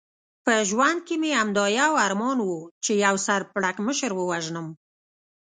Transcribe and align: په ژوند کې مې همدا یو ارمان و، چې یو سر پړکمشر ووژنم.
په 0.45 0.53
ژوند 0.69 0.99
کې 1.07 1.15
مې 1.21 1.31
همدا 1.39 1.65
یو 1.81 1.91
ارمان 2.05 2.37
و، 2.43 2.49
چې 2.83 2.91
یو 3.05 3.15
سر 3.25 3.39
پړکمشر 3.53 4.11
ووژنم. 4.15 4.67